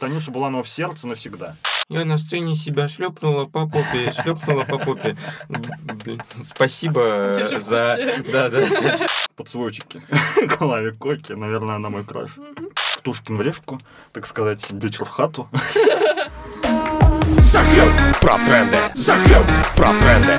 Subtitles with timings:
[0.00, 1.56] Танюша Буланова в сердце навсегда.
[1.90, 5.14] Я на сцене себя шлепнула по попе, шлепнула по попе.
[5.48, 6.22] Блин,
[6.54, 7.98] Спасибо Держи в за...
[8.32, 8.66] Да, да.
[9.36, 10.02] Поцелуйчики.
[10.56, 12.30] Клаве Коки, наверное, она мой краш.
[12.98, 13.78] Птушкин в решку,
[14.12, 15.50] так сказать, вечер в хату.
[17.40, 17.92] Захлеб
[18.22, 18.78] про тренды.
[18.94, 19.44] Захлеб
[19.76, 20.36] про тренды.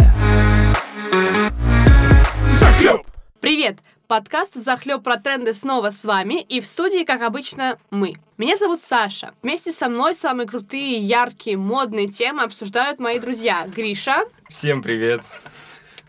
[2.51, 3.05] Захлеб.
[3.39, 3.77] Привет!
[4.11, 8.15] Подкаст «Взахлеб про тренды» снова с вами, и в студии, как обычно, мы.
[8.37, 9.33] Меня зовут Саша.
[9.41, 15.21] Вместе со мной самые крутые, яркие, модные темы обсуждают мои друзья Гриша Всем привет.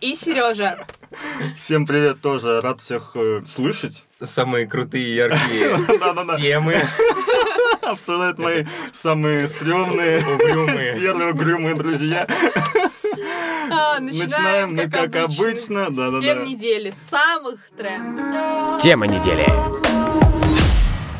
[0.00, 0.84] и Сережа.
[1.56, 4.04] Всем привет тоже, рад всех э, слышать.
[4.20, 5.78] Самые крутые, яркие
[6.38, 6.84] темы.
[7.92, 10.94] Обсуждают мои самые стрёмные, Угрюмые.
[10.98, 12.26] серые, угрюмые друзья.
[13.74, 15.86] А, Начинаем мы, как обычно.
[15.90, 16.18] Да-да-да.
[16.18, 18.82] Всем недели, самых трендов.
[18.82, 19.46] Тема недели.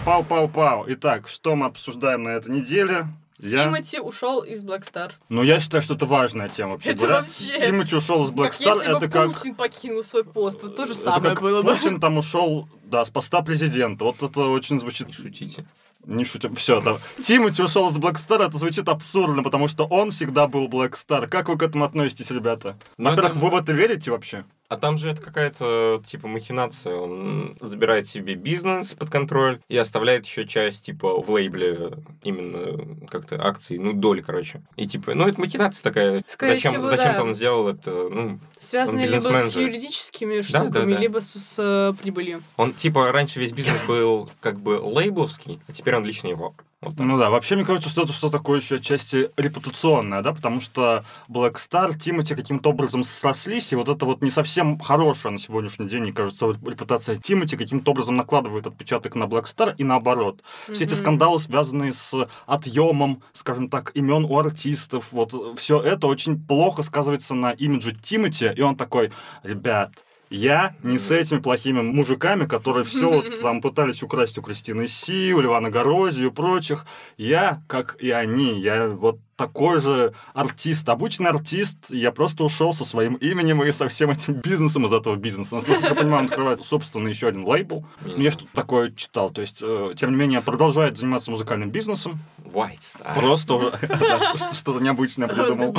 [0.04, 0.84] Пау-пау-пау.
[0.88, 3.06] Итак, что мы обсуждаем на этой неделе?
[3.38, 3.64] Я...
[3.64, 5.12] Тимати ушел из Black Star.
[5.30, 7.20] Ну, я считаю, что это важная тема вообще Это говоря.
[7.22, 9.32] вообще- Тимати ушел из Black как Star, если бы это как...
[9.32, 10.62] Путин покинул свой пост.
[10.62, 11.74] Вот то же Это самое как было бы.
[11.74, 14.04] Путин там ушел, да, с поста президента.
[14.04, 15.06] Вот это очень звучит...
[15.08, 15.64] Не шутите.
[16.06, 16.54] Не шутим.
[16.56, 16.98] Все, да.
[17.22, 21.26] Тимати ушел Black Star, это звучит абсурдно, потому что он всегда был Star.
[21.28, 22.76] Как вы к этому относитесь, ребята?
[22.98, 24.44] Ну, Во-первых, вы в это верите вообще?
[24.72, 26.96] А там же это какая-то, типа, махинация.
[26.96, 31.90] Он забирает себе бизнес под контроль и оставляет еще часть, типа, в лейбле
[32.22, 34.62] именно как-то акций, ну, доль, короче.
[34.76, 36.22] И, типа, ну, это махинация такая.
[36.26, 37.22] Скорее зачем, всего, зачем да.
[37.22, 37.90] он сделал это?
[37.90, 41.00] Ну, Связано Он либо с юридическими Да, штуками, да, да.
[41.02, 42.42] либо с, с, э, прибылью.
[42.56, 46.54] он, типа, раньше весь бизнес был как бы лейбловский, а теперь он лично его.
[46.82, 47.06] Вот так.
[47.06, 51.04] Ну да, вообще, мне кажется, что это что такое еще отчасти репутационное, да, потому что
[51.28, 55.86] Black Star, Тимати каким-то образом срослись, и вот это вот не совсем хорошая на сегодняшний
[55.86, 60.42] день, мне кажется, репутация Тимати каким-то образом накладывает отпечаток на Black Star и наоборот.
[60.72, 66.44] Все эти скандалы, связанные с отъемом, скажем так, имен у артистов, вот все это очень
[66.44, 69.12] плохо сказывается на имидже Тимати, и он такой,
[69.44, 74.88] ребят, я не с этими плохими мужиками, которые все вот там пытались украсть у Кристины
[74.88, 76.86] Си, у Ливана Горозии и прочих.
[77.18, 81.90] Я, как и они, я вот такой же артист, обычный артист.
[81.90, 85.56] Я просто ушел со своим именем и со всем этим бизнесом из этого бизнеса.
[85.56, 87.84] Насколько я понимаю, он открывает собственно еще один лейбл.
[88.04, 89.30] Я что-то такое читал.
[89.30, 92.20] То есть, э, тем не менее, продолжает заниматься музыкальным бизнесом.
[92.38, 93.14] White Star.
[93.14, 93.72] Просто уже
[94.52, 95.76] что-то необычное придумал.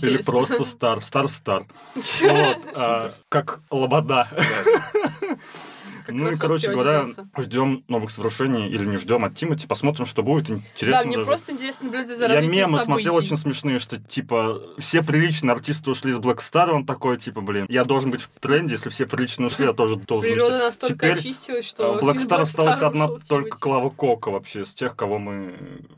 [0.00, 1.64] Или просто стар, стар-стар.
[2.22, 4.28] Вот, а, как лобода.
[6.04, 7.06] Как Ну и, короче говоря,
[7.38, 9.66] ждем новых совершений или не ждем от Тимати.
[9.66, 10.50] Посмотрим, что будет.
[10.50, 11.26] Интересно Да, мне даже.
[11.26, 12.84] просто интересно наблюдать за Я мемы событий.
[12.84, 17.40] смотрел очень смешные, что типа все приличные артисты ушли из Black Star, он такой, типа,
[17.40, 20.38] блин, я должен быть в тренде, если все приличные ушли, я тоже должен быть.
[20.38, 21.94] Природа настолько Теперь очистилась, а, что...
[21.94, 23.58] в Black Star осталась одна только.
[23.58, 25.54] Клава Кока вообще, из тех, кого мы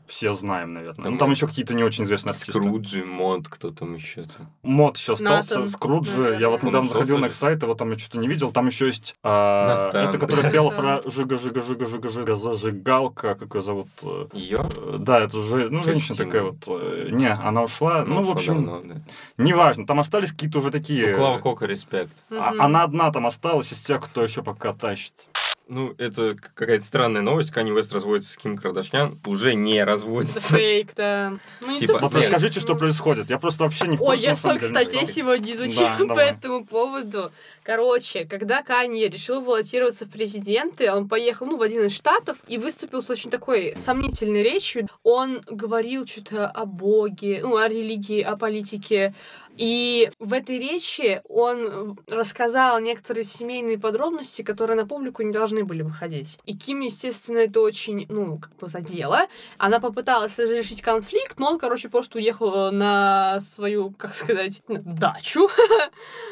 [0.07, 1.03] все знаем, наверное.
[1.03, 2.51] Там ну, там еще какие-то не очень известные артисты.
[2.51, 4.51] Скруджи, Мот, кто там еще там.
[4.61, 6.11] Мот еще остался, Натан, Скруджи.
[6.11, 6.39] наверное.
[6.39, 8.51] Я вот недавно заходил на их сайт, его там я что-то не видел.
[8.51, 10.09] Там еще есть а, Натан.
[10.15, 13.87] это, которая пела про жига жига жига жига жига зажигалка, как ее зовут.
[14.33, 14.65] Ее?
[14.99, 16.25] Да, это же, ну, женщина Кристина.
[16.25, 17.11] такая вот.
[17.11, 18.03] Не, она ушла.
[18.05, 19.03] Ну, в общем,
[19.37, 19.85] неважно.
[19.85, 21.11] Там остались какие-то уже такие.
[21.11, 22.11] Ну, Клава Кока, респект.
[22.31, 22.53] а-.
[22.59, 25.27] Она одна там осталась из тех, кто еще пока тащит.
[25.67, 27.49] Ну, это какая-то странная новость.
[27.49, 29.19] Канни Вест разводится с Ким Кардашьян.
[29.25, 30.39] Уже не разводится.
[30.39, 31.33] фейк, да.
[31.59, 32.23] Ну, не Типа, то, что фейк.
[32.25, 33.31] расскажите, что Ну, происходит.
[33.31, 35.13] Я просто вообще не в Ой, курсе, я на самом столько статей что.
[35.13, 36.29] сегодня изучила Да, по давай.
[36.31, 37.31] этому поводу.
[37.63, 42.59] Короче, когда Канье решил баллотироваться в президенты, он поехал, ну, в один из штатов и
[42.59, 44.87] выступил с очень такой сомнительной речью.
[45.01, 49.15] Он говорил что-то о Боге, ну, о религии, о политике.
[49.57, 55.81] И в этой речи он рассказал некоторые семейные подробности, которые на публику не должны были
[55.81, 56.39] выходить.
[56.45, 59.27] И Ким, естественно, это очень, ну, как бы задело.
[59.57, 65.49] Она попыталась разрешить конфликт, но он, короче, просто уехал э, на свою, как сказать, дачу.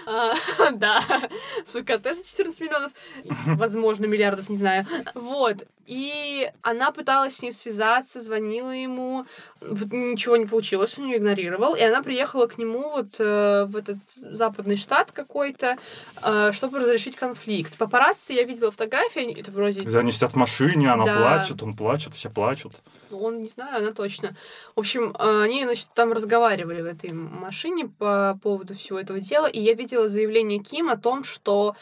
[0.05, 0.33] А,
[0.73, 1.01] Да,
[1.65, 2.91] свой коттедж за 14 миллионов,
[3.45, 4.85] возможно, миллиардов, не знаю.
[5.13, 5.65] Вот.
[5.85, 9.25] И она пыталась с ним связаться, звонила ему,
[9.59, 13.75] вот ничего не получилось, он ее игнорировал, и она приехала к нему вот э, в
[13.75, 15.77] этот западный штат какой-то,
[16.21, 17.77] э, чтобы разрешить конфликт.
[17.77, 21.17] Папарацци, я видела фотографии, это вроде Где Они сидят в машине, она Да.
[21.17, 22.73] плачет, он плачет, все плачут.
[23.09, 24.35] Ну, Он, не знаю, она точно.
[24.75, 29.47] В общем, э, они, значит, там разговаривали в этой машине по поводу всего этого дела,
[29.47, 31.75] и я видела заявление Ким о том, что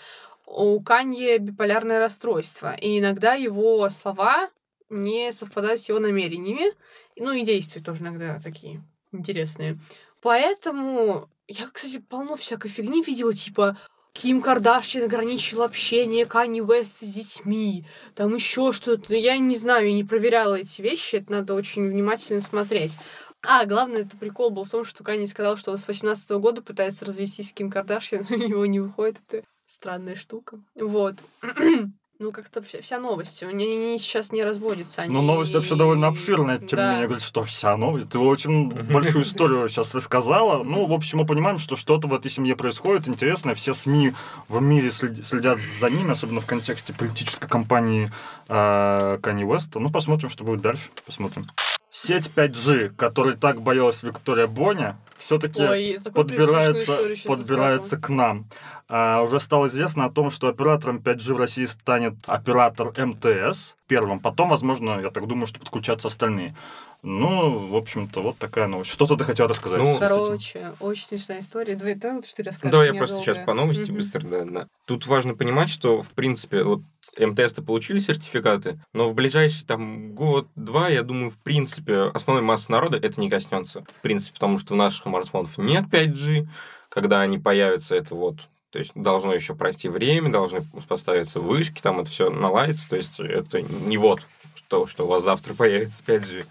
[0.51, 4.49] у Канье биполярное расстройство, и иногда его слова
[4.89, 6.73] не совпадают с его намерениями,
[7.15, 9.79] ну и действия тоже иногда такие интересные.
[10.21, 13.77] Поэтому я, кстати, полно всякой фигни видела, типа
[14.13, 19.13] Ким Кардашьян ограничил общение Канни Уэст с детьми, там еще что-то.
[19.13, 22.97] Я не знаю, я не проверяла эти вещи, это надо очень внимательно смотреть.
[23.41, 26.61] А, главное, это прикол был в том, что Канни сказал, что он с 18 года
[26.61, 29.17] пытается развестись с Ким Кардашьян, но у него не выходит.
[29.27, 30.59] Это странная штука.
[30.75, 31.15] Вот.
[32.23, 33.41] Ну, как-то вся, вся новость.
[33.41, 35.01] Они, они сейчас не разводятся.
[35.01, 35.11] Они...
[35.11, 36.91] Ну, новость вообще довольно обширная, тем не Да.
[36.91, 38.09] менее, говорит, что вся новость.
[38.09, 40.61] Ты очень большую историю сейчас рассказала.
[40.63, 43.55] Ну, в общем, мы понимаем, что что-то в этой семье происходит интересное.
[43.55, 44.13] Все СМИ
[44.47, 48.11] в мире след- следят за ними, особенно в контексте политической кампании
[48.49, 49.79] э, Канье Уэста.
[49.79, 50.89] Ну, посмотрим, что будет дальше.
[51.03, 51.47] Посмотрим.
[51.93, 56.97] Сеть 5G, которой так боялась Виктория Боня, все-таки подбирается,
[57.27, 58.47] подбирается к нам.
[58.87, 64.21] А, уже стало известно о том, что оператором 5G в России станет оператор МТС первым.
[64.21, 66.55] Потом, возможно, я так думаю, что подключатся остальные.
[67.03, 68.91] Ну, в общем-то, вот такая новость.
[68.91, 69.79] Что-то ты хотел рассказать?
[69.79, 69.97] Ну?
[69.97, 71.75] Короче, очень смешная история.
[71.75, 72.71] Давай, давай лучше ты расскажешь.
[72.71, 73.35] Да, я просто долгая.
[73.35, 73.95] сейчас по новости Мгм.
[73.95, 74.67] быстро, да, да.
[74.85, 76.81] Тут важно понимать, что, в принципе, вот
[77.17, 82.97] МТС-то получили сертификаты, но в ближайший там год-два, я думаю, в принципе, основной массы народа
[82.97, 83.83] это не коснется.
[83.91, 86.47] В принципе, потому что в наших смартфонах нет 5G,
[86.89, 91.99] когда они появятся, это вот то есть должно еще пройти время, должны поставиться вышки, там
[91.99, 92.89] это все наладится.
[92.89, 94.25] То есть это не вот,
[94.55, 96.45] что, что у вас завтра появится 5G.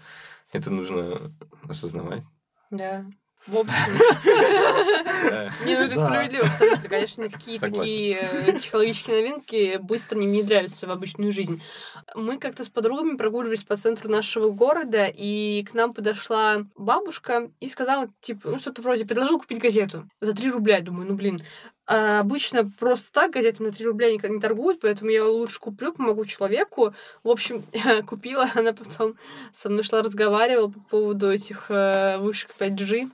[0.53, 1.17] Это нужно
[1.67, 2.21] осознавать.
[2.69, 3.05] Да.
[3.47, 3.73] В общем,
[5.65, 6.87] не, ну это справедливо, абсолютно.
[6.87, 11.59] Конечно, никакие такие э, технологические новинки быстро не внедряются в обычную жизнь.
[12.13, 17.67] Мы как-то с подругами прогуливались по центру нашего города, и к нам подошла бабушка и
[17.67, 20.81] сказала, типа, ну что-то вроде, предложила купить газету за 3 рубля.
[20.81, 21.41] Думаю, ну блин,
[21.87, 25.91] а обычно просто так газетами на 3 рубля никогда не торгуют, поэтому я лучше куплю,
[25.91, 26.93] помогу человеку.
[27.23, 27.63] В общем,
[28.07, 29.15] купила, она потом
[29.51, 33.09] со мной шла, разговаривала по поводу этих э, вышек 5G.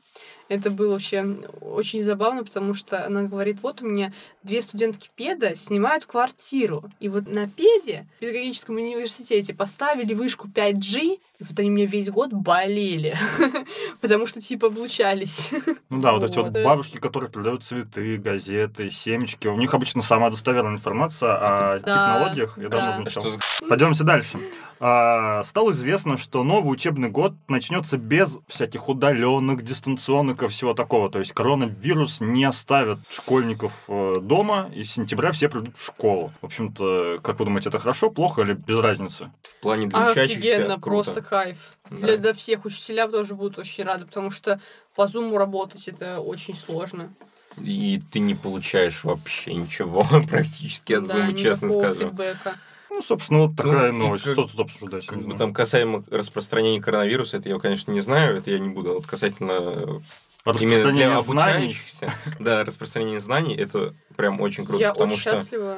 [0.50, 4.14] Это было вообще очень забавно, потому что она говорит, вот у меня
[4.44, 6.90] две студентки педа снимают квартиру.
[7.00, 12.10] И вот на педе в педагогическом университете поставили вышку 5G, и вот они мне весь
[12.10, 13.18] год болели,
[14.02, 15.52] потому что типа облучались.
[15.90, 19.48] Ну да, вот эти вот бабушки, которые продают цветы, газеты, семечки.
[19.48, 22.58] У них обычно самая достоверная информация о Да, технологиях.
[22.58, 22.78] Я да.
[22.78, 23.24] давно замечал.
[23.24, 24.40] что за Пойдемте дальше.
[24.80, 31.10] А, стало известно, что новый учебный год начнется без всяких удаленных, дистанционных и всего такого.
[31.10, 36.32] То есть коронавирус не оставит школьников э, дома, и с сентября все придут в школу.
[36.42, 39.32] В общем-то, как вы думаете, это хорошо, плохо или без разницы?
[39.44, 41.04] в плане для учащихся Офигенно, круто.
[41.04, 41.78] просто кайф.
[41.90, 41.98] Да.
[41.98, 44.62] Для, для всех учителя тоже будут очень рады, потому что
[44.96, 47.12] по зуму работать это очень сложно.
[47.64, 52.02] И ты не получаешь вообще ничего практически от Да, зума, честно скажу.
[52.02, 52.56] фидбэка.
[52.98, 54.24] Ну, собственно, вот такая и новость.
[54.24, 55.06] как- Что тут обсуждать?
[55.06, 58.70] Как Не бы там касаемо распространения коронавируса, это я, конечно, не знаю, это я не
[58.70, 58.90] буду.
[58.90, 60.02] А Вот касательно
[60.60, 65.78] именно для обучающихся, да, распространение знаний, это прям очень круто, Я потому очень что счастлива.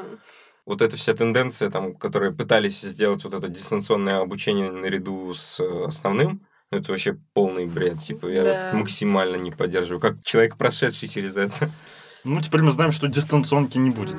[0.65, 5.85] вот эта вся тенденция, там, которые пытались сделать вот это дистанционное обучение наряду с э,
[5.87, 6.39] основным,
[6.71, 8.71] ну, это вообще полный бред, типа, я Да.
[8.77, 11.69] максимально не поддерживаю, как человек, прошедший через это.
[12.23, 14.15] Ну, теперь мы знаем, что дистанционки не будет.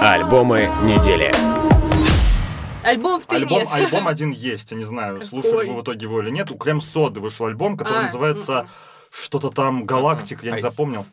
[0.00, 1.32] Альбомы недели.
[2.90, 3.68] Альбом ты Альбом, нет.
[3.70, 5.28] альбом один есть, я не знаю, Какой?
[5.28, 6.50] слушали вы в итоге его или нет.
[6.50, 8.68] У Крем Соды вышел альбом, который А, называется м-м.
[9.10, 11.06] что-то там Галактик, я не запомнил.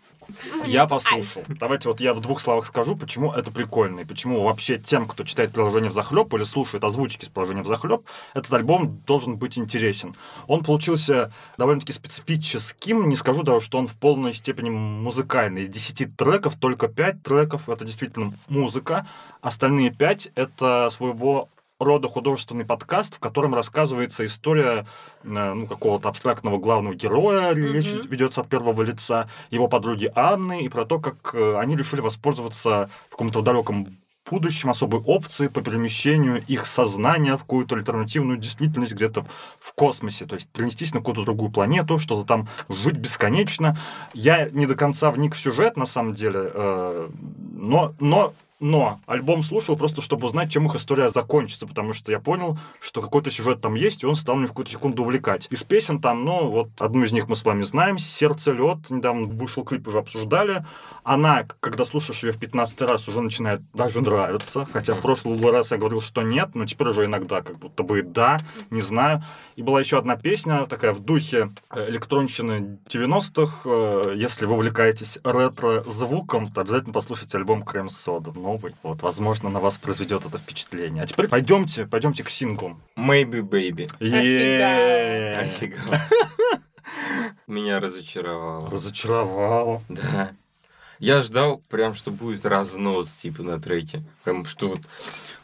[0.65, 1.43] Я послушал.
[1.47, 5.23] Давайте вот я в двух словах скажу, почему это прикольно, и почему вообще тем, кто
[5.23, 8.01] читает приложение в захлеб или слушает озвучки с приложения в захлеб,
[8.33, 10.15] этот альбом должен быть интересен.
[10.47, 15.63] Он получился довольно-таки специфическим, не скажу даже, что он в полной степени музыкальный.
[15.63, 19.07] Из 10 треков только 5 треков— это действительно музыка,
[19.41, 21.47] остальные 5— это своего
[21.79, 24.85] рода художественный подкаст, в котором рассказывается история
[25.23, 28.07] э, ну, какого-то абстрактного главного героя, речь Мгм.
[28.09, 32.89] ведется от первого лица, его подруги Анны, и про то, как э, они решили воспользоваться
[33.07, 33.87] в каком-то далеком
[34.29, 39.25] будущем особой опции по перемещению их сознания в какую-то альтернативную действительность где-то
[39.57, 43.77] в космосе, то есть перенестись на какую-то другую планету, что-то там жить бесконечно.
[44.13, 47.09] Я не до конца вник в сюжет, на самом деле, э,
[47.53, 52.19] но, но но альбом слушал просто, чтобы узнать, чем их история закончится, потому что я
[52.19, 55.47] понял, что какой-то сюжет там есть, и он стал меня в какую-то секунду увлекать.
[55.51, 59.27] Из песен там, ну, вот одну из них мы с вами знаем, «Сердце лед», недавно
[59.27, 60.65] вышел клип, уже обсуждали.
[61.03, 65.71] Она, когда слушаешь ее в 15 раз, уже начинает даже нравиться, хотя в прошлый раз
[65.71, 68.39] я говорил, что нет, но теперь уже иногда как будто бы да,
[68.71, 69.23] не знаю.
[69.55, 73.61] И была еще одна песня, такая в духе э, электронщины 90-х.
[73.65, 78.73] Э, Если вы увлекаетесь ретро-звуком, то обязательно послушайте альбом Крем Сода новый.
[78.81, 81.03] Вот, возможно, на вас произведет это впечатление.
[81.03, 82.81] А теперь пойдемте, пойдемте к синглам.
[82.95, 83.91] Maybe Baby.
[83.99, 85.33] Е-е-е.
[85.37, 86.01] Офига.
[87.45, 88.69] Меня разочаровало.
[88.69, 89.81] Разочаровало.
[89.89, 90.31] Да.
[90.99, 94.03] Я ждал прям, что будет разнос, типа, на треке.
[94.23, 94.79] Прям, что вот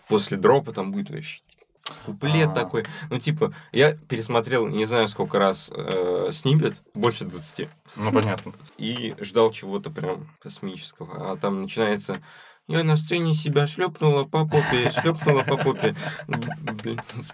[0.07, 2.53] после дропа там будет вообще типа, куплет А.
[2.53, 2.85] такой.
[3.09, 7.67] Ну, типа, я пересмотрел не знаю сколько раз э, снипет, больше 20,
[7.97, 8.53] Ну, понятно.
[8.77, 11.31] и ждал чего-то прям космического.
[11.31, 12.21] А там начинается
[12.67, 15.95] я на сцене себя шлепнула по попе, шлепнула по попе.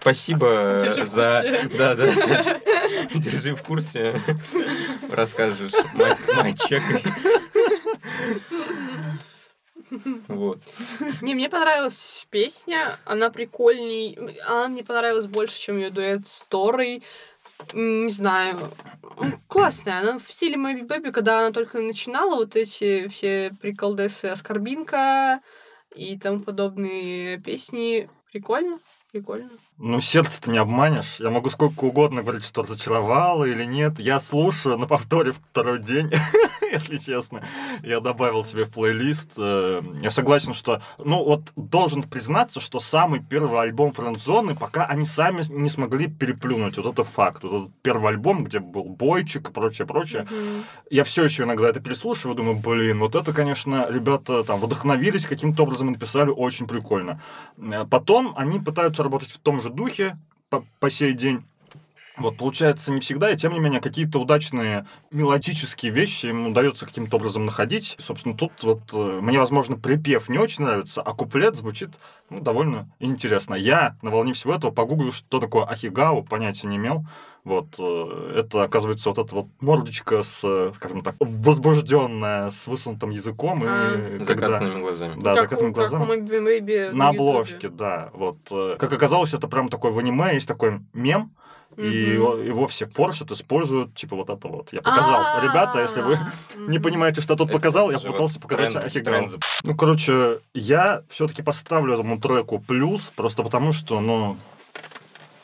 [0.00, 1.44] Спасибо Держи за...
[1.78, 2.06] Да, да.
[3.14, 4.20] Держи в курсе.
[5.10, 7.02] Расскажешь мать, мать чекай.
[10.28, 10.60] Вот.
[11.20, 17.02] Не, мне понравилась песня, она прикольней, она мне понравилась больше, чем ее дуэт с Торой.
[17.72, 18.58] Не знаю,
[19.48, 20.00] классная.
[20.00, 25.40] Она в стиле Мэби Бэби, когда она только начинала, вот эти все приколдесы Оскорбинка
[25.94, 28.08] и тому подобные песни.
[28.32, 28.78] Прикольно,
[29.12, 29.50] прикольно.
[29.82, 31.20] Ну, сердце-то не обманешь.
[31.20, 33.98] Я могу сколько угодно говорить, что разочаровало или нет.
[33.98, 36.10] Я слушаю на повторе второй день,
[36.70, 37.42] если честно.
[37.82, 39.32] Я добавил себе в плейлист.
[39.38, 40.82] Э, Я согласен, что...
[40.98, 46.76] Ну, вот должен признаться, что самый первый альбом Френдзоны, пока они сами не смогли переплюнуть.
[46.76, 47.42] Вот это факт.
[47.44, 50.26] Вот этот первый альбом, где был бойчик и прочее, прочее.
[50.90, 55.62] Я все еще иногда это переслушиваю, думаю, блин, вот это, конечно, ребята там вдохновились каким-то
[55.62, 57.22] образом и написали очень прикольно.
[57.56, 60.18] Э, Потом они пытаются работать в том же духе
[60.50, 61.44] по, по сей день.
[62.20, 67.16] Вот, получается, не всегда, и тем не менее, какие-то удачные мелодические вещи им удается каким-то
[67.16, 67.96] образом находить.
[67.98, 71.98] Собственно, тут вот э, мне, возможно, припев не очень нравится, а куплет звучит
[72.28, 73.54] ну, довольно интересно.
[73.54, 77.06] Я на волне всего этого погуглю, что такое ахигау, понятия не имел.
[77.42, 83.10] Вот, э, это, оказывается, вот эта вот мордочка с, э, скажем так, возбужденная, с высунутым
[83.10, 83.62] языком.
[83.66, 83.94] А.
[83.94, 84.46] И когда...
[84.48, 85.14] Закатанными глазами.
[85.20, 86.02] Да, как, закатыми у- как глазами.
[86.02, 87.30] у Мэби Бэби На Ютубе.
[87.30, 88.10] обложке, да.
[88.12, 88.36] Вот.
[88.50, 91.32] э, Как оказалось, это прям такой в аниме есть такой мем,
[91.78, 91.82] и
[92.18, 92.44] Мгм.
[92.44, 94.72] его, все форсят, используют, типа вот это вот.
[94.72, 95.40] Я показал.
[95.42, 99.38] Ребята, если вы А, не понимаете, что тут Это показал, я пытался показать тренд за-
[99.62, 104.36] Ну, короче, я все-таки поставлю этому треку плюс, просто потому что, ну,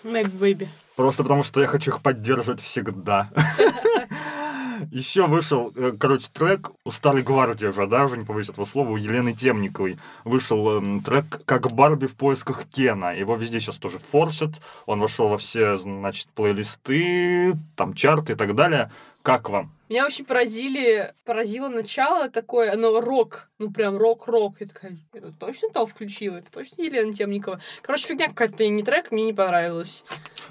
[0.04, 0.68] Мэби Бэби.
[0.96, 3.30] Просто потому, что я хочу их поддерживать всегда.
[4.90, 8.90] Еще вышел, э, короче, трек у Старой Гвардии уже, да, уже не побоюсь этого слова,
[8.90, 9.98] у Елены Темниковой.
[10.24, 13.14] Вышел эм, трек «Как Барби в поисках Кена».
[13.16, 14.60] Его везде сейчас тоже форсят.
[14.86, 18.90] Он вошел во все, значит, плейлисты, там, чарты и так далее.
[19.22, 19.75] Как вам?
[19.88, 24.56] Меня очень поразили, поразило начало такое, оно рок, ну прям рок-рок.
[24.60, 26.36] Я такая, это точно то включила?
[26.36, 27.60] Это точно Елена Темникова?
[27.82, 30.04] Короче, фигня какая-то, не трек, мне не понравилось.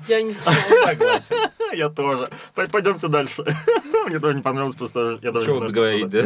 [0.07, 0.57] Я не знаю.
[0.85, 1.35] Согласен.
[1.73, 2.29] Я тоже.
[2.53, 3.43] Пойдемте дальше.
[4.07, 6.25] Мне тоже не понравилось, просто я даже Чего не знаю, говорить, да?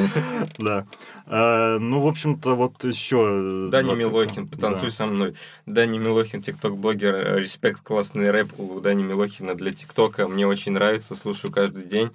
[0.58, 0.86] Да.
[1.28, 3.70] Э, Ну, в общем-то, вот еще...
[3.72, 5.36] Дани Милохин, потанцуй со мной.
[5.66, 10.28] Дани Милохин, тикток-блогер, э, респект, классный рэп у Дани Милохина для тиктока.
[10.28, 12.12] Мне очень нравится, слушаю каждый день.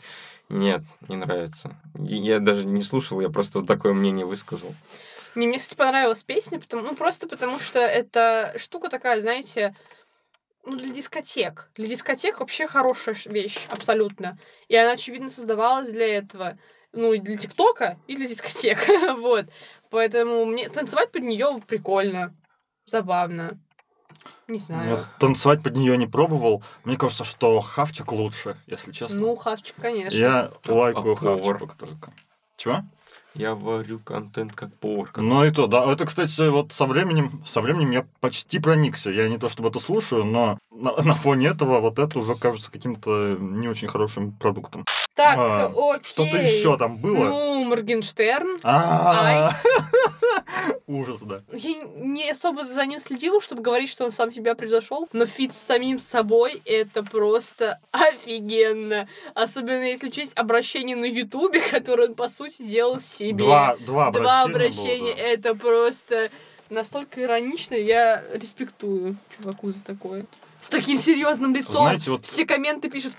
[0.48, 1.76] Нет, не нравится.
[1.98, 4.74] Я даже не слушал, я просто вот такое мнение высказал.
[5.34, 9.74] Не, мне, кстати, понравилась песня, потому, ну, просто потому что это штука такая, знаете,
[10.64, 11.70] ну, для дискотек.
[11.74, 14.38] Для дискотек вообще хорошая вещь, абсолютно.
[14.68, 16.58] И она, очевидно, создавалась для этого.
[16.92, 18.78] Ну, и для ТикТока, и для дискотек.
[19.18, 19.46] вот.
[19.90, 22.34] Поэтому мне танцевать под нее прикольно,
[22.86, 23.58] забавно.
[24.48, 24.90] Не знаю.
[24.90, 26.62] Я танцевать под нее не пробовал.
[26.84, 29.20] Мне кажется, что хавчик лучше, если честно.
[29.20, 30.16] Ну, хавчик, конечно.
[30.16, 32.12] Я А- лайкаю хавчик только.
[32.56, 32.82] Чего?
[33.34, 35.06] Я варю контент как повар.
[35.08, 35.90] как- Ну и то, да.
[35.90, 39.10] Это, кстати, вот со временем, со временем я почти проникся.
[39.10, 42.70] Я не то чтобы это слушаю, но на, на фоне этого вот это уже кажется
[42.70, 44.84] каким-то не очень хорошим продуктом.
[45.14, 46.02] Так, А, окей.
[46.04, 47.24] Что-то еще там было?
[47.26, 48.58] Ну, Моргенштерн.
[48.62, 49.64] А, Ice.
[50.86, 51.42] Ужас, да.
[51.52, 55.54] Я не особо за ним следила, чтобы говорить, что он сам себя превзошел, но feat
[55.54, 59.08] с самим собой это просто офигенно.
[59.34, 63.32] Особенно если учесть обращение на Ютубе, которое он, по сути, делал себе.
[63.44, 64.22] Два, два обращения.
[64.22, 65.14] Два было, обращения.
[65.14, 65.22] да.
[65.22, 66.30] Это просто
[66.70, 67.74] настолько иронично.
[67.74, 70.26] Я респектую чуваку за такое.
[70.64, 71.76] С таким серьезным лицом.
[71.76, 73.12] Знаете, вот- Все комменты пишут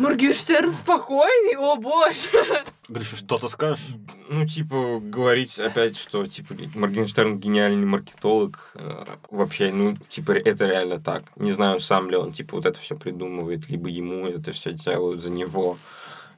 [0.00, 2.64] Моргенштерн спокойный, о боже.
[2.88, 3.90] Гриша, что ты скажешь?
[4.28, 10.98] Ну, типа, говорить опять, что, типа, Моргенштерн гениальный маркетолог, э, вообще, ну, типа, это реально
[10.98, 11.22] так.
[11.36, 15.22] Не знаю, сам ли он, типа, вот это все придумывает, либо ему это все делают
[15.22, 15.78] за него.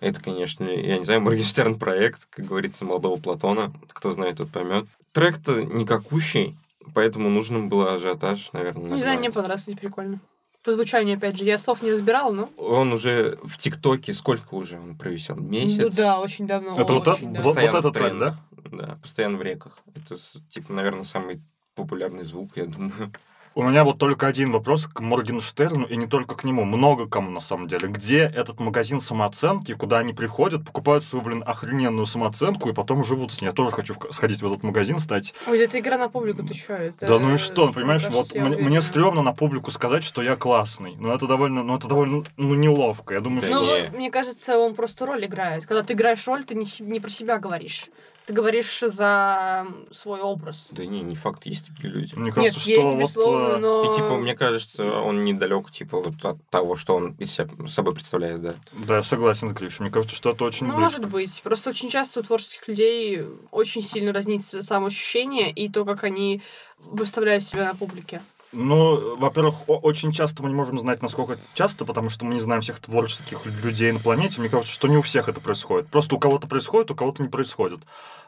[0.01, 3.73] Это, конечно, я не знаю, Моргенштерн проект, как говорится, молодого Платона.
[3.89, 4.85] Кто знает, тот поймет.
[5.13, 6.55] Трек-то никакущий,
[6.95, 8.91] поэтому нужен был ажиотаж, наверное.
[8.91, 10.21] Не знаю, мне понравилось, кстати, прикольно.
[10.63, 12.51] По звучанию, опять же, я слов не разбирала, но...
[12.57, 15.37] Он уже в ТикТоке, сколько уже он провисел?
[15.37, 15.79] Месяц?
[15.79, 16.73] Ну да, очень давно.
[16.73, 17.43] Это вот, очень это- давно.
[17.43, 18.37] вот, вот этот трек, да?
[18.73, 19.79] Да, постоянно в реках.
[19.95, 20.19] Это,
[20.51, 21.41] типа, наверное, самый
[21.77, 23.13] популярный звук, я думаю.
[23.57, 27.31] У меня вот только один вопрос к Моргенштерну, и не только к нему, много кому
[27.31, 27.89] на самом деле.
[27.89, 33.33] Где этот магазин самооценки, куда они приходят, покупают свою, блин, охрененную самооценку, и потом живут
[33.33, 33.47] с ней?
[33.47, 35.33] Я тоже хочу сходить в этот магазин, стать.
[35.47, 36.75] Ой, это игра на публику, ты чё?
[36.75, 37.07] Это...
[37.07, 40.37] Да ну и что, понимаешь, мне вот мне, мне стрёмно на публику сказать, что я
[40.37, 40.95] классный.
[40.99, 43.15] Ну это довольно, ну это довольно, ну неловко.
[43.15, 43.61] Я думаю, Да что...
[43.61, 43.97] Ну, не.
[43.97, 45.65] мне кажется, он просто роль играет.
[45.65, 47.87] Когда ты играешь роль, ты не, не про себя говоришь.
[48.27, 50.69] Ты говоришь за свой образ.
[50.73, 52.13] Да не, не факт, есть такие люди.
[52.17, 53.01] Мне Нет, кажется, есть, что вот...
[53.01, 53.85] безусловно, э, но...
[53.85, 57.95] И типа, мне кажется, он недалек, типа, вот от того, что он из себя собой
[57.95, 58.55] представляет, да.
[58.73, 59.85] Да, я согласен с Гришей.
[59.85, 61.01] Мне кажется, что это очень Ну, близко.
[61.01, 61.41] может быть.
[61.43, 66.43] Просто очень часто у творческих людей очень сильно разнится самоощущение и то, как они
[66.79, 68.21] выставляют себя на публике.
[68.53, 72.63] Ну, во-первых, очень часто мы не можем знать, насколько часто, потому что мы не знаем
[72.63, 74.41] всех творческих людей на планете.
[74.41, 75.89] Мне кажется, что не у всех это происходит.
[75.89, 77.81] Просто у кого-то происходит, у кого-то не происходит.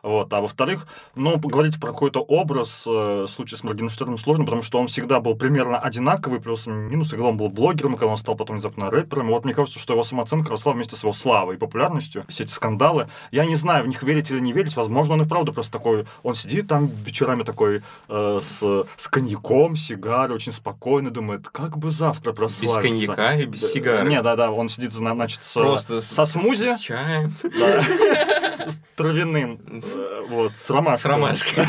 [0.02, 0.32] Вот.
[0.32, 4.78] А во-вторых, ну, говорить про какой-то образ э, в случае с Моргенштерном сложно, потому что
[4.78, 8.37] он всегда был примерно одинаковый, плюс и минус, когда он был блогером, когда он стал
[8.37, 9.28] потом внезапно рэпером.
[9.28, 12.25] Вот мне кажется, что его самооценка росла вместе с его славой и популярностью.
[12.28, 13.08] Все эти скандалы.
[13.30, 14.76] Я не знаю, в них верить или не верить.
[14.76, 16.06] Возможно, он и правда просто такой...
[16.22, 21.90] Он сидит там вечерами такой э, с, с коньяком, сигарой, очень спокойно, думает, как бы
[21.90, 22.80] завтра Без прославиться.
[22.80, 24.08] коньяка и без сигары.
[24.08, 27.34] Не, да-да, он сидит, зна- значит, с, Просто со смузи, С чаем.
[27.42, 27.82] да,
[28.68, 31.00] с травяным, э, вот, с ромашкой.
[31.00, 31.64] С ромашкой.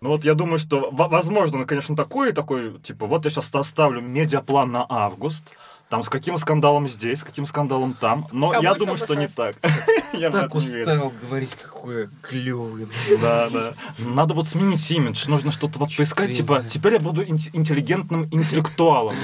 [0.00, 3.46] Ну вот я думаю, что, во- возможно, он, конечно, такой, такой, типа, вот я сейчас
[3.48, 5.44] составлю медиаплан на август,
[5.92, 9.56] там с каким скандалом здесь, с каким скандалом там, но я думаю, что не так.
[10.14, 10.92] Я в Так это не верю.
[10.92, 12.86] устал говорить, какой клевый.
[13.20, 13.72] Да, да.
[13.98, 19.16] Надо вот сменить имидж, нужно что-то вот поискать, типа, теперь я буду инт- интеллигентным интеллектуалом.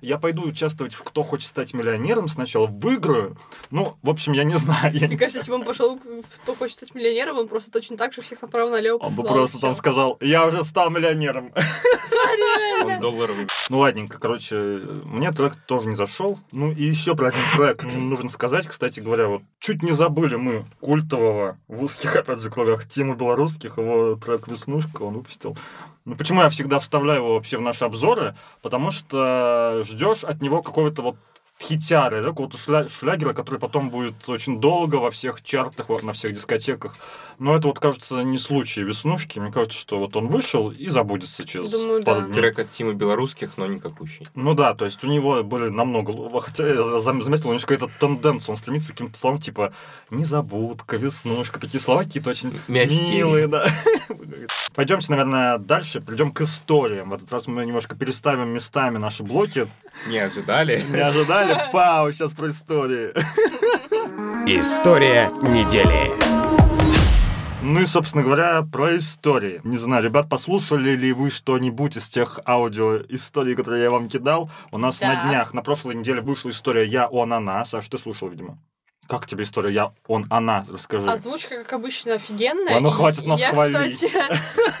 [0.00, 3.36] Я пойду участвовать в «Кто хочет стать миллионером» сначала, выиграю.
[3.70, 4.92] Ну, в общем, я не знаю.
[4.94, 7.96] Мне не- кажется, если бы он пошел в «Кто хочет стать миллионером», он просто точно
[7.96, 11.52] так же всех направо-налево Он бы просто там сказал, я уже стал миллионером.
[12.84, 13.46] Он долларовый.
[13.68, 14.56] Ну, ладненько, короче,
[15.04, 16.38] мне трек тоже не зашел.
[16.52, 20.64] Ну, и еще про один трек нужно сказать, кстати говоря, вот чуть не забыли мы
[20.80, 25.56] культового в узких, опять же, кругах Тимы Белорусских, его трек «Веснушка» он выпустил.
[26.04, 28.34] Ну, почему я всегда вставляю его вообще в наши обзоры?
[28.62, 31.16] Потому что ждешь от него какого-то вот
[31.62, 36.32] хитяры, да, какого-то шля- шлягера, который потом будет очень долго во всех чартах, на всех
[36.32, 36.96] дискотеках.
[37.38, 39.38] Но это вот, кажется, не случай веснушки.
[39.38, 42.26] Мне кажется, что вот он вышел и забудется через Думаю, пару да.
[42.26, 42.34] дней.
[42.36, 44.26] Трек от Тимы Белорусских, но никакущий.
[44.34, 46.12] Ну да, то есть у него были намного...
[46.40, 48.52] Хотя я зам- заметил, у него какая-то тенденция.
[48.52, 49.72] Он стремится к каким-то словам типа
[50.10, 51.60] «незабудка», «веснушка».
[51.60, 53.14] Такие слова какие-то очень Мягкие.
[53.14, 53.68] милые, да.
[54.74, 56.00] Пойдемте, наверное, дальше.
[56.00, 57.10] Придем к историям.
[57.10, 59.68] В этот раз мы немножко переставим местами наши блоки.
[60.08, 60.84] Не ожидали.
[60.90, 61.47] Не ожидали?
[61.72, 63.12] Пау, сейчас про истории.
[64.46, 66.12] История недели.
[67.60, 69.60] Ну и, собственно говоря, про истории.
[69.64, 74.50] Не знаю, ребят, послушали ли вы что-нибудь из тех аудиоисторий, которые я вам кидал?
[74.70, 75.28] У нас на Да.
[75.28, 77.64] днях, на прошлой неделе вышла история «Я, он, она».
[77.64, 78.58] Саш, ты слушал, видимо?
[79.08, 80.66] Как тебе история «Я, он, она»?
[80.70, 81.08] Расскажи.
[81.10, 82.78] Озвучка, как обычно, офигенная.
[82.78, 83.94] И хватит нас я, хвалить.
[83.94, 84.12] Кстати,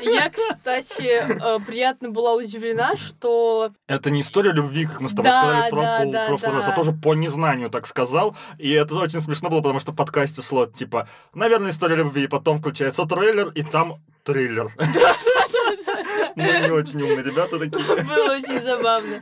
[0.02, 5.30] я, кстати, э, приятно была удивлена, что Это не история любви, как мы с тобой
[5.30, 6.76] Да, сказали про да, пол- да, прошлый раз, а да.
[6.76, 8.36] тоже по незнанию так сказал.
[8.58, 12.28] И это очень смешно было, потому что в подкасте шло, типа, наверное, история любви, и
[12.28, 14.70] потом включается трейлер, и там триллер.
[16.36, 17.82] Мы не очень умные ребята такие.
[17.82, 19.20] было очень забавно.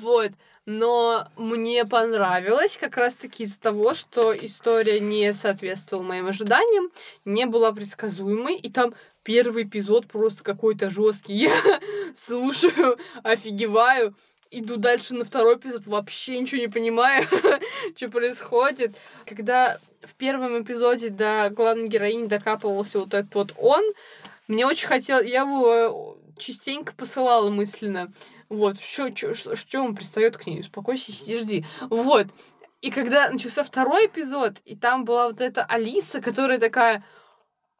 [0.00, 0.30] Вот.
[0.66, 6.90] Но мне понравилось как раз-таки из-за того, что история не соответствовала моим ожиданиям,
[7.26, 11.34] не была предсказуемой, и там первый эпизод просто какой-то жесткий.
[11.34, 11.52] Я
[12.14, 14.14] слушаю, офигеваю,
[14.50, 17.26] иду дальше на второй эпизод, вообще ничего не понимаю,
[17.96, 18.96] что происходит.
[19.26, 23.82] Когда в первом эпизоде до главной героини докапывался вот этот вот он,
[24.48, 28.12] мне очень хотелось, я его частенько посылала мысленно.
[28.48, 30.60] Вот, что, что он пристает к ней?
[30.60, 31.66] Успокойся, сиди, жди.
[31.90, 32.26] Вот.
[32.80, 37.04] И когда начался второй эпизод, и там была вот эта Алиса, которая такая,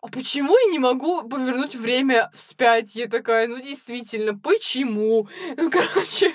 [0.04, 2.94] а почему я не могу повернуть время вспять?
[2.94, 5.28] Я такая, ну действительно, почему?
[5.56, 6.34] Ну, короче,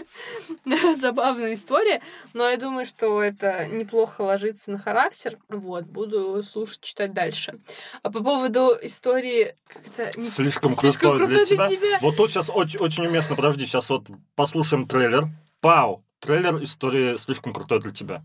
[0.96, 2.02] забавная история,
[2.34, 5.38] но я думаю, что это неплохо ложится на характер.
[5.50, 7.60] Вот, буду слушать, читать дальше.
[8.02, 10.20] А по поводу истории как-то...
[10.20, 11.70] не- Слишком крутой для тебя.
[11.70, 12.00] тебя.
[12.02, 15.26] Вот тут сейчас очень, очень уместно, подожди, сейчас вот послушаем трейлер.
[15.62, 16.04] Пау!
[16.22, 18.24] Трейлер истории слишком крутой для тебя.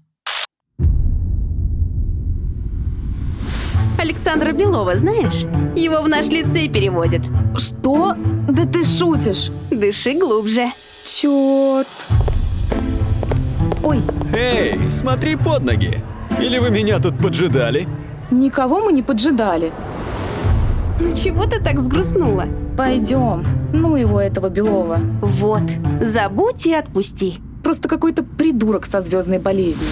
[4.08, 5.46] Александра Белова знаешь?
[5.74, 7.22] Его в наш лицей переводят.
[7.56, 8.14] Что?
[8.46, 9.50] Да ты шутишь.
[9.70, 10.66] Дыши глубже.
[11.06, 11.86] Чёрт.
[13.82, 14.02] Ой,
[14.34, 16.02] Эй, смотри под ноги!
[16.38, 17.88] Или вы меня тут поджидали?
[18.30, 19.72] никого мы не поджидали.
[21.00, 22.44] Ну чего ты так взгрустнула?
[22.76, 23.42] Пойдем.
[23.72, 24.98] Ну его, этого Белова.
[25.22, 25.62] Вот,
[26.02, 27.38] забудь и отпусти.
[27.62, 29.88] Просто какой-то придурок со звездной болезнью.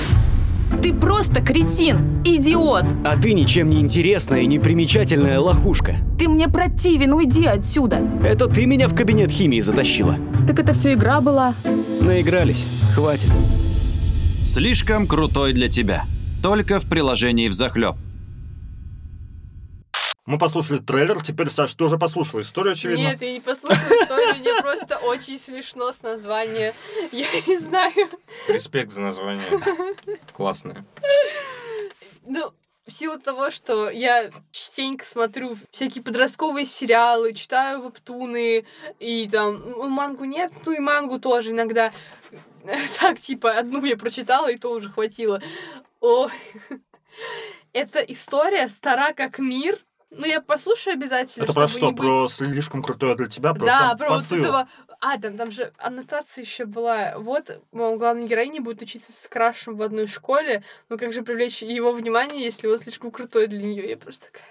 [0.81, 2.85] Ты просто кретин, идиот.
[3.05, 5.97] А ты ничем не интересная и непримечательная лохушка.
[6.19, 8.01] Ты мне противен, уйди отсюда.
[8.25, 10.17] Это ты меня в кабинет химии затащила.
[10.47, 11.55] Так это все игра была.
[12.01, 12.67] Наигрались.
[12.95, 13.31] Хватит.
[14.43, 16.05] Слишком крутой для тебя.
[16.43, 17.97] Только в приложении взахлеб.
[20.25, 23.03] Мы послушали трейлер, теперь, Саш, ты уже послушал историю, очевидно.
[23.03, 26.75] Нет, я не послушала историю, мне просто очень смешно с названия.
[27.11, 28.09] Я не знаю.
[28.47, 29.49] Респект за название.
[30.33, 30.85] Классное.
[32.25, 32.53] Ну,
[32.87, 38.65] в силу того, что я частенько смотрю всякие подростковые сериалы, читаю вебтуны,
[39.01, 41.93] и там ну, мангу нет, ну и мангу тоже иногда.
[43.01, 45.43] Так, типа, одну я прочитала, и то уже хватило.
[46.01, 46.29] О,
[47.73, 49.81] эта история стара как мир.
[50.15, 51.91] Ну, я послушаю обязательно, Это про что?
[51.91, 53.55] не Про быть- слишком крутое для тебя?
[53.55, 54.39] Про да, про вот посыл?
[54.39, 54.69] этого...
[55.01, 57.15] А, там, там же аннотация еще была.
[57.17, 61.63] Вот, мол, главная героиня будет учиться с Крашем в одной школе, но как же привлечь
[61.63, 63.89] его внимание, если он слишком крутой для нее?
[63.89, 64.45] Я просто такая...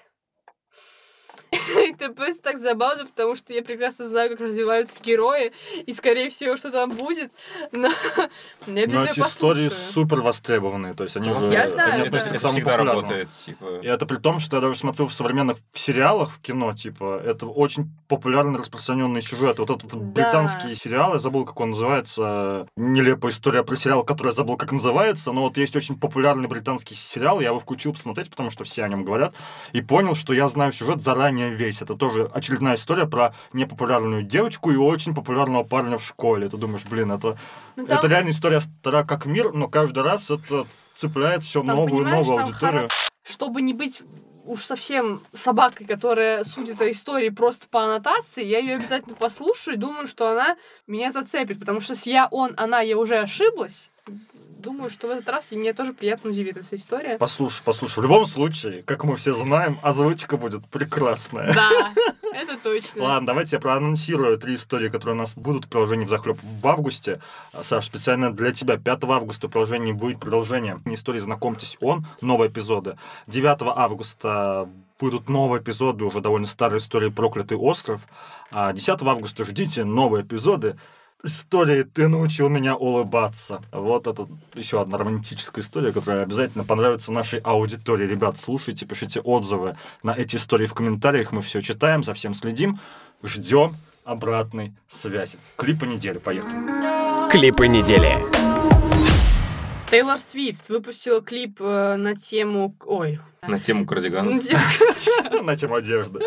[2.01, 5.51] Это просто так забавно, потому что я прекрасно знаю, как развиваются герои,
[5.85, 7.31] и, скорее всего, что там будет,
[7.73, 7.89] но
[8.67, 13.29] я Но эти истории супер востребованные, то есть они уже Я знаю, Это всегда работает,
[13.33, 13.81] типа...
[13.81, 17.47] И это при том, что я даже смотрю в современных сериалах, в кино, типа, это
[17.47, 19.59] очень популярный распространенный сюжет.
[19.59, 24.33] Вот этот британский сериал, я забыл, как он называется, нелепая история про сериал, который я
[24.33, 28.49] забыл, как называется, но вот есть очень популярный британский сериал, я его включил посмотреть, потому
[28.51, 29.35] что все о нем говорят,
[29.73, 31.81] и понял, что я знаю сюжет заранее весь.
[31.81, 36.47] Это тоже очередная история про непопулярную девочку и очень популярного парня в школе.
[36.47, 37.37] Ты думаешь, блин, это,
[37.75, 41.75] Ну, там- это реально история стара как мир, но каждый раз это цепляет все Там,
[41.75, 42.89] новую новую там аудиторию.
[43.23, 44.01] чтобы не быть
[44.43, 49.79] уж совсем собакой, которая судит о истории просто по аннотации, я ее обязательно послушаю и
[49.79, 53.90] думаю, что она меня зацепит, потому что с я, он, она, я уже ошиблась.
[54.61, 57.17] Думаю, что в этот раз и меня тоже приятно удивит эта история.
[57.17, 57.99] Послушай, послушай.
[57.99, 61.51] В любом случае, как мы все знаем, озвучка будет прекрасная.
[61.53, 61.71] Да,
[62.33, 63.03] это точно.
[63.03, 66.67] Ладно, давайте я проанонсирую три истории, которые у нас будут в приложении в захлеб в
[66.67, 67.21] августе.
[67.59, 72.97] Саш, специально для тебя 5 августа в приложении будет продолжение истории «Знакомьтесь, он», новые эпизоды.
[73.25, 74.69] 9 августа
[74.99, 78.07] будут новые эпизоды, уже довольно старые истории «Проклятый остров».
[78.51, 80.77] А 10 августа ждите новые эпизоды
[81.23, 83.61] истории «Ты научил меня улыбаться».
[83.71, 88.07] Вот это еще одна романтическая история, которая обязательно понравится нашей аудитории.
[88.07, 91.31] Ребят, слушайте, пишите отзывы на эти истории в комментариях.
[91.31, 92.79] Мы все читаем, за всем следим.
[93.23, 95.37] Ждем обратной связи.
[95.57, 96.17] Клипы недели.
[96.17, 97.29] Поехали.
[97.29, 98.50] Клипы недели.
[99.91, 102.77] Тейлор Свифт выпустила клип э, на тему...
[102.85, 103.19] Ой.
[103.45, 104.31] На тему кардигана.
[105.43, 106.21] На тему- одежды.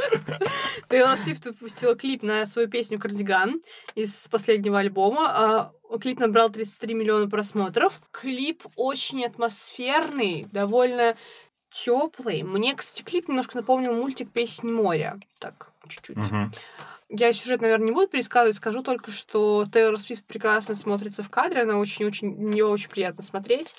[0.90, 3.62] Тейлор Свифт выпустила клип на свою песню «Кардиган»
[3.94, 5.31] из последнего альбома.
[5.31, 8.03] А, Клип набрал 33 миллиона просмотров.
[8.11, 11.16] Клип очень атмосферный, довольно
[11.70, 12.42] теплый.
[12.42, 15.18] Мне, кстати, клип немножко напомнил мультик «Песни моря».
[15.38, 16.18] Так, чуть-чуть.
[17.16, 21.62] Я сюжет, наверное, не буду пересказывать, скажу только, что Тейлор Свифт прекрасно смотрится в кадре,
[21.62, 23.77] она очень-очень, ее очень приятно смотреть.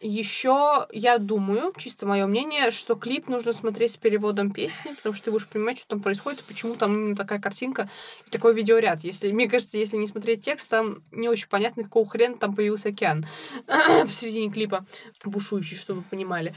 [0.00, 5.26] Еще я думаю, чисто мое мнение, что клип нужно смотреть с переводом песни, потому что
[5.26, 7.88] ты будешь понимать, что там происходит, и почему там именно такая картинка
[8.26, 9.04] и такой видеоряд.
[9.04, 12.88] Если, мне кажется, если не смотреть текст, там не очень понятно, какого хрена там появился
[12.88, 13.24] океан
[14.02, 14.84] посередине клипа,
[15.24, 16.52] бушующий, чтобы вы понимали.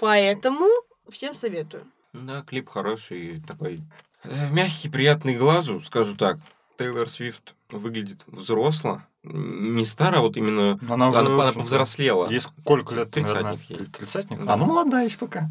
[0.00, 0.66] Поэтому
[1.10, 1.86] всем советую.
[2.14, 3.80] Да, клип хороший, такой
[4.24, 6.38] мягкий, приятный глазу, скажу так.
[6.78, 9.02] Тейлор Свифт выглядит взросло.
[9.22, 12.30] Не старо, а вот именно Она уже, она, она повзрослела.
[12.30, 13.76] Ей сколько лет, Тридцатник ей.
[13.76, 14.42] Три- Тридцатник?
[14.42, 14.54] Да.
[14.54, 15.50] А, ну молодая еще пока.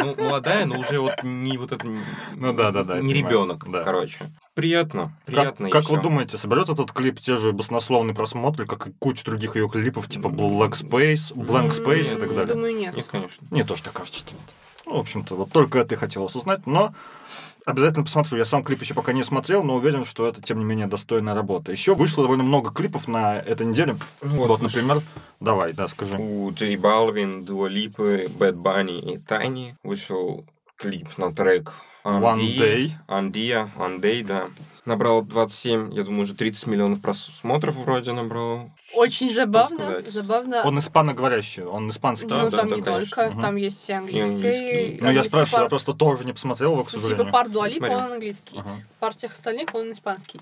[0.00, 1.86] Ну, молодая, но уже вот не вот это...
[1.86, 3.82] Ну да, да, да, Не ребенок, Да.
[3.84, 4.20] короче.
[4.54, 8.86] Приятно, Как, приятно и как вы думаете, соберет этот клип те же баснословные просмотры, как
[8.86, 12.54] и кучу других ее клипов, типа Black Space, Blank Space и так далее?
[12.54, 12.96] Думаю, нет.
[12.96, 13.46] Нет, конечно.
[13.50, 14.54] Мне тоже так кажется, что нет.
[14.86, 16.94] Ну, в общем-то, вот только это и хотелось узнать, но
[17.64, 18.38] обязательно посмотрю.
[18.38, 21.34] Я сам клип еще пока не смотрел, но уверен, что это, тем не менее, достойная
[21.34, 21.72] работа.
[21.72, 23.96] Еще вышло довольно много клипов на этой неделе.
[24.22, 25.00] Ну Вот, вот, например,
[25.40, 26.16] давай, да, скажи.
[26.16, 30.44] У Джей Балвин, Дуа Липы, Бэд Банни и Тайни вышел
[30.76, 31.72] клип на трек
[32.04, 32.56] One.
[32.58, 32.90] Day.
[33.06, 34.48] Андия, Андей, да.
[34.84, 38.70] Набрал 27, я думаю, уже 30 миллионов просмотров вроде набрал.
[38.94, 39.78] Очень забавно.
[39.78, 40.08] сказать?
[40.08, 40.62] Забавно.
[40.66, 42.28] Он испаноговорящий, он испанский.
[42.28, 43.16] Да, ну, да, там да, не конечно.
[43.16, 43.40] только, Мгм.
[43.40, 44.34] там есть и английский.
[44.34, 44.98] английский.
[45.00, 45.68] Ну, я спрашиваю, я пар.
[45.70, 47.24] просто тоже не посмотрел его, к Ну, сожалению.
[47.24, 48.58] Типа пар Дуалипа, он английский.
[48.58, 48.76] Ага.
[49.00, 50.38] Пар всех остальных, он испанский.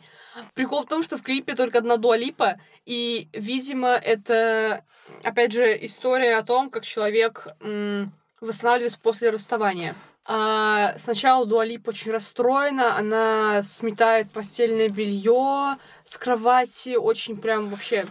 [0.55, 4.83] Прикол в том, что в клипе только одна Дуалипа, и, видимо, это,
[5.22, 9.94] опять же, история о том, как человек м, восстанавливается после расставания.
[10.27, 18.07] А, сначала Дуалип очень расстроена, она сметает постельное белье с кровати, очень прям вообще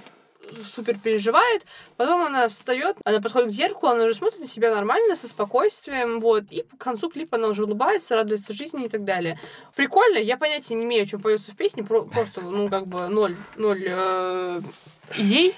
[0.66, 1.66] супер переживает.
[1.98, 6.20] Потом она встает, она подходит к зеркалу, она уже смотрит на себя нормально, со спокойствием,
[6.20, 6.46] вот.
[6.50, 9.40] И к концу клипа она уже улыбается, радуется жизни и так далее.
[9.76, 13.38] Прикольно, я понятия не имею, что поется в песне, про- просто, ну, как бы ноль,
[13.56, 14.62] ноль э,
[15.16, 15.56] идей.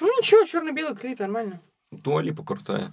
[0.00, 1.60] Ну ничего, черно-белый клип, нормально.
[1.92, 2.90] Дуалипа крутая.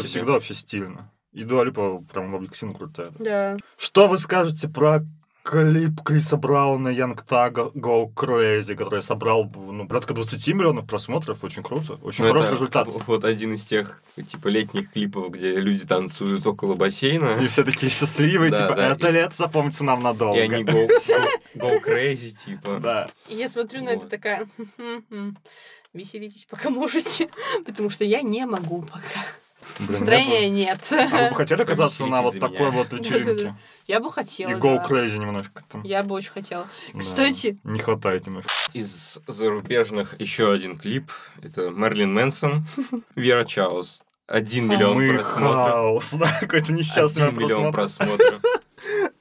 [0.00, 0.08] Себе.
[0.08, 1.12] всегда вообще стильно.
[1.32, 3.08] И Дуалипа прям объективно крутая.
[3.18, 3.56] Да.
[3.76, 5.00] Что вы скажете про
[5.44, 11.42] клип Криса Брауна Young Thug Go Crazy, который собрал ну, порядка 20 миллионов просмотров.
[11.42, 11.94] Очень круто.
[12.02, 12.88] Очень Ну, хороший это результат.
[13.06, 17.38] Вот один из тех, типа, летних клипов, где люди танцуют около бассейна.
[17.42, 20.38] И все такие счастливые, Да, типа, да, это и- лето запомнится нам надолго.
[20.38, 22.78] И они go, go, go crazy, типа.
[22.82, 23.08] Да.
[23.28, 24.10] И я смотрю на это Вот.
[24.10, 25.36] такая, «Хм-хм-хм,
[25.94, 27.28] веселитесь, пока можете,
[27.66, 29.24] потому что я не могу пока.
[29.78, 30.80] Блин, Настроения нет.
[30.92, 33.54] А вы бы хотели оказаться на вот такой вот вечеринке?
[33.86, 34.86] Я бы хотела, И Go.
[34.86, 35.82] Crazy немножко там.
[35.82, 36.66] Я бы очень хотела.
[36.98, 38.50] Кстати, Не хватает немножко.
[38.74, 41.10] Из зарубежных еще один клип.
[41.42, 42.66] Это Мерлин Мэнсон,
[43.14, 44.02] Вера Чаус.
[44.26, 45.72] Один миллион Мы просмотров.
[45.72, 46.12] хаос.
[46.18, 48.16] Да, какой-то несчастный Один миллион просмотр.
[48.16, 48.42] просмотров.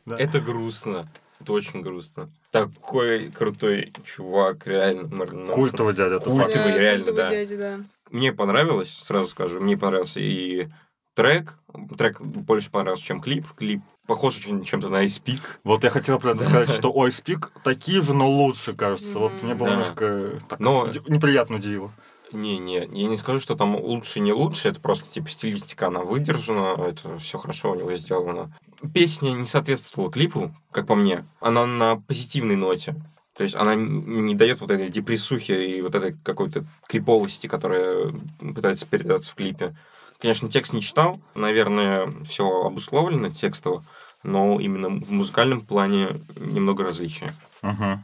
[0.19, 1.10] Это грустно.
[1.39, 2.30] Это очень грустно.
[2.52, 5.47] Такой крутой чувак, реально, Мэнсон.
[5.50, 6.45] Культовый дядя, это факт.
[6.54, 7.32] Культовый, да, реально, культовый да.
[7.32, 7.80] дядя, да.
[8.12, 10.67] Мне понравилось, сразу скажу, мне понравился и
[11.13, 11.56] трек.
[11.97, 13.45] Трек больше понравился, чем клип.
[13.56, 15.41] Клип похож очень чем-то на Ice Peak.
[15.63, 19.19] Вот я хотел про это сказать, что ой, спик такие же, но лучше, кажется.
[19.19, 19.73] Вот мне было Да.
[19.73, 21.91] немножко так Но- ди- неприятно удивило.
[22.34, 26.76] Не-не, я не скажу, что там лучше, не лучше, это просто типа стилистика, она выдержана,
[26.82, 28.52] это все хорошо у него сделано.
[28.93, 31.25] Песня не соответствовала клипу, как по мне.
[31.39, 32.95] Она на позитивной ноте.
[33.35, 38.07] То есть она не дает вот этой депрессухи и вот этой какой-то криповости, которая
[38.39, 39.75] пытается передаться в клипе.
[40.19, 43.85] Конечно, текст не читал, наверное, все обусловлено текстово,
[44.23, 47.33] но именно в музыкальном плане немного различия.
[47.61, 47.99] Угу.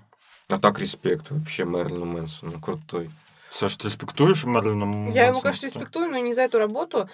[0.50, 3.10] А так респект вообще Мэрилину Мэнсону, крутой.
[3.54, 5.42] Саш, ты респектуешь Мерлина Я его, Мэнсона?
[5.42, 7.08] конечно, респектую, но не за эту работу.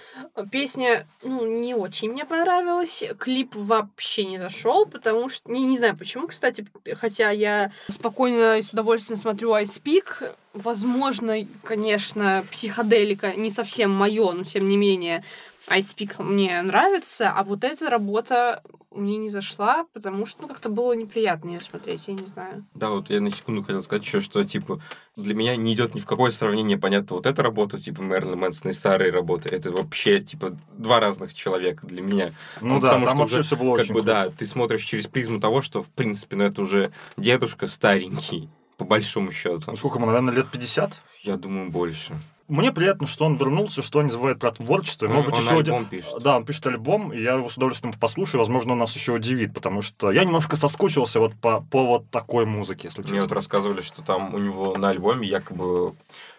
[0.51, 3.03] Песня, ну, не очень мне понравилась.
[3.19, 5.51] Клип вообще не зашел, потому что...
[5.51, 10.33] Не, не знаю почему, кстати, хотя я спокойно и с удовольствием смотрю Ice Peak.
[10.53, 15.25] Возможно, конечно, психоделика не совсем мое, но тем не менее
[15.67, 20.93] Peak мне нравится, а вот эта работа мне не зашла, потому что ну, как-то было
[20.93, 22.65] неприятно ее смотреть, я не знаю.
[22.73, 24.81] Да, вот я на секунду хотел сказать еще, что, типа,
[25.15, 28.71] для меня не идет ни в какое сравнение, понятно, вот эта работа, типа, Мерлина Мэнсона
[28.71, 32.33] и старые работы, это вообще, типа, два разных человека для меня.
[32.61, 34.13] Ну да, потому там что вообще уже все было Как очень бы, круто.
[34.13, 38.85] да, ты смотришь через призму того, что, в принципе, ну, это уже дедушка старенький, по
[38.85, 39.61] большому счету.
[39.67, 40.99] Ну, сколько ему, наверное, лет 50?
[41.21, 42.17] Я думаю, больше.
[42.49, 45.05] Мне приятно, что он вернулся, что он не забывает про творчество.
[45.05, 45.85] И, Он- Может быть, он еще один...
[45.85, 46.15] пишет.
[46.21, 48.39] Да, он пишет альбом, и я его с удовольствием послушаю.
[48.39, 52.45] Возможно, он нас еще удивит, потому что я немножко соскучился вот по, по вот такой
[52.45, 53.35] музыке, если Мне вот честно.
[53.35, 55.93] рассказывали, что там у него на альбоме якобы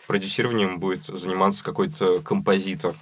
[0.08, 2.94] продюсированием будет заниматься какой-то композитор,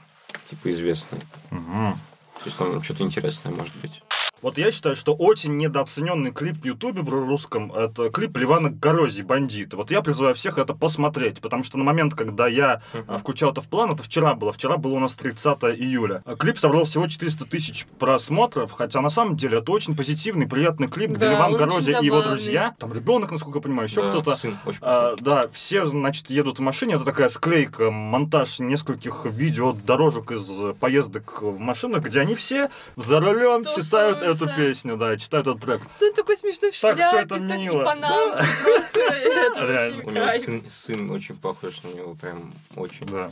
[0.50, 1.18] типа известный.
[1.50, 1.94] Мгм.
[1.94, 4.02] То есть там что-то интересное может быть.
[4.40, 9.22] Вот я считаю, что очень недооцененный клип в Ютубе в русском это клип Ливана Горозии
[9.22, 9.76] «Бандиты».
[9.76, 13.60] Вот я призываю всех это посмотреть, потому что на момент, когда я а, включал это
[13.60, 14.52] в план, это вчера было.
[14.52, 16.22] Вчера было у нас 30 июля.
[16.24, 20.86] А Клип собрал всего 400 тысяч просмотров, хотя на самом деле это очень позитивный, приятный
[20.86, 24.10] клип, где Да, Ливан Горозия и его друзья, там ребенок, насколько я понимаю, еще Да,
[24.10, 24.36] кто-то.
[24.36, 26.94] Сын очень А, да, все, значит, едут в машине.
[26.94, 30.48] Это такая склейка, монтаж нескольких видео дорожек из
[30.78, 35.82] поездок в машинах, где они все за рулем читают эту песню, да, читают этот трек.
[35.98, 37.84] Ты такой смешной в Так шляпе, это так и мило.
[37.84, 40.44] панамке, просто это У него кайф.
[40.44, 43.06] сын, сын очень похож на него, прям очень.
[43.06, 43.30] Да.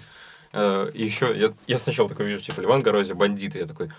[0.95, 3.59] еще я, я сначала такой вижу, типа, Ливан Горозия, бандиты.
[3.59, 3.91] Я такой,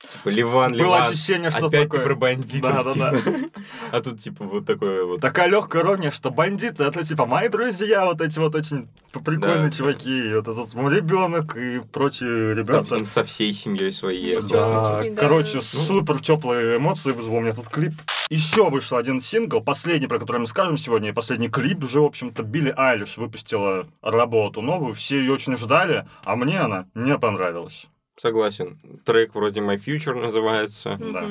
[0.00, 2.04] типа, Ливан, Было Ливан, ощущение, что опять такое.
[2.04, 2.72] про бандитов.
[2.84, 3.18] Да, да, да.
[3.18, 3.30] типа.
[3.92, 5.20] А тут, типа, вот такое вот.
[5.20, 9.70] Такая легкая ирония, что бандиты это типа мои друзья, вот эти вот очень прикольные Да.
[9.70, 12.94] чуваки, вот этот мой ребенок и прочие Там ребята.
[12.96, 14.40] он со всей семьей своей.
[14.40, 15.04] Да, да.
[15.16, 15.62] короче, Ну.
[15.62, 17.94] супер теплые эмоции вызвал мне этот клип.
[18.30, 22.04] Еще вышел один сингл, последний, про который мы скажем сегодня, и последний клип уже, в
[22.04, 27.86] общем-то, Билли Айлиш выпустила работу новую, все ее очень ждали, а мне она не понравилась.
[28.20, 28.78] Согласен.
[29.04, 30.98] Трек вроде My Future называется.
[31.00, 31.24] Да.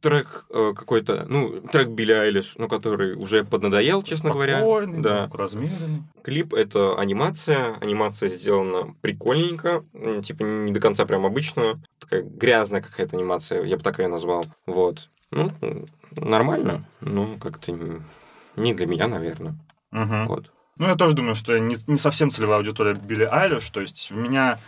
[0.00, 4.56] Трек э, какой-то, ну, трек Билли Айлиш, ну, который уже поднадоел, честно говоря.
[4.58, 5.22] Спокойный, Да.
[5.24, 6.02] такой размеренный.
[6.24, 7.76] Клип— это анимация.
[7.80, 9.84] Анимация сделана прикольненько.
[10.24, 11.80] Типа не до конца прям обычно.
[12.00, 13.62] Такая грязная какая-то анимация.
[13.62, 14.44] Я бы так ее назвал.
[14.66, 15.08] Вот.
[15.30, 15.52] Ну,
[16.16, 16.84] нормально.
[17.00, 17.72] Ну, как-то
[18.56, 19.54] не для меня, наверное.
[19.92, 20.26] Мгм.
[20.26, 20.50] Вот.
[20.78, 24.10] Ну, я тоже думаю, что я не, не совсем целевая аудитория Билли Айлиш, то есть
[24.10, 24.58] у меня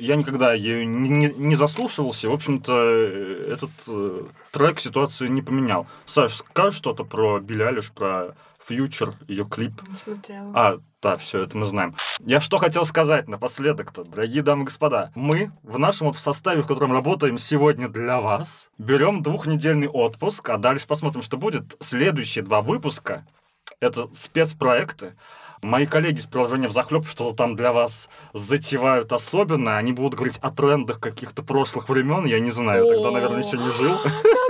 [0.00, 2.28] я никогда ею не, не- заслушивался.
[2.28, 5.86] В общем-то, э, этот э, трек ситуацию не поменял.
[6.06, 9.72] Саш, скажешь что-то про Билли Айлиш, про Фьючер, ее клип?
[9.88, 10.52] Не смотрела.
[10.54, 11.94] А, да, все, это мы знаем.
[12.20, 15.12] Я что хотел сказать напоследок-то, дорогие дамы и господа.
[15.14, 20.48] Мы в нашем вот в составе, в котором работаем сегодня для вас, берем двухнедельный отпуск,
[20.50, 21.76] а дальше посмотрим, что будет.
[21.80, 23.26] Следующие два выпуска—
[23.80, 25.16] это спецпроекты.
[25.62, 29.76] Мои коллеги с приложения «Взахлеб» что-то там для вас затевают особенно.
[29.76, 32.24] Они будут говорить о трендах каких-то прошлых времен.
[32.24, 33.98] Я не знаю, тогда, наверное, еще не жил.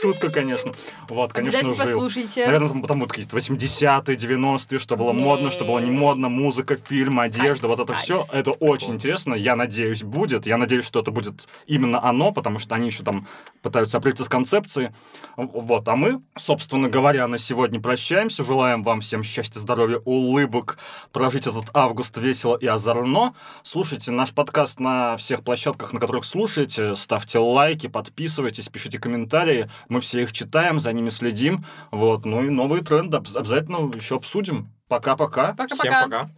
[0.00, 0.72] Шутка, конечно.
[1.08, 1.76] Вот, конечно, жил.
[1.76, 2.46] послушайте.
[2.46, 7.20] Наверное, там потому какие-то 80-е, 90-е, что было модно, что было не модно, музыка, фильм,
[7.20, 8.26] одежда, вот это все.
[8.32, 9.34] Это очень интересно.
[9.34, 10.46] Я надеюсь, будет.
[10.46, 13.26] Я надеюсь, что это будет именно оно, потому что они еще там
[13.62, 14.90] пытаются определиться с концепцией.
[15.36, 15.88] Вот.
[15.88, 18.44] А мы, собственно говоря, на сегодня прощаемся.
[18.44, 20.78] Желаем вам всем счастья, здоровья, улыбок,
[21.12, 23.34] прожить этот август весело и озорно.
[23.62, 26.96] Слушайте наш подкаст на всех площадках, на которых слушаете.
[26.96, 29.61] Ставьте лайки, подписывайтесь, пишите комментарии.
[29.88, 31.64] Мы все их читаем, за ними следим.
[31.90, 32.24] Вот.
[32.24, 34.72] Ну и новые тренды обязательно еще обсудим.
[34.88, 35.54] Пока-пока.
[35.54, 35.76] Пока-пока.
[35.76, 36.30] Всем пока.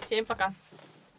[0.00, 0.54] Всем пока.